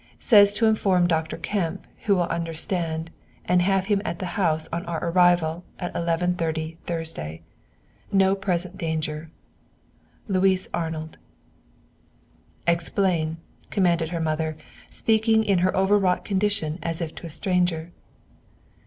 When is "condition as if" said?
16.25-17.13